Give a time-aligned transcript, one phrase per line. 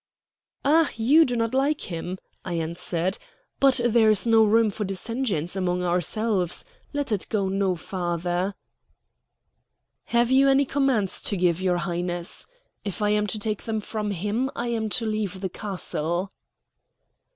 [0.65, 3.19] "Ah, you do not like him," I answered.
[3.59, 6.65] "But there is no room for dissensions among ourselves.
[6.91, 8.55] Let it go no farther."
[10.05, 12.47] "Have you any commands to give, your Highness?
[12.83, 16.31] If I am to take them from him, I am to leave the castle."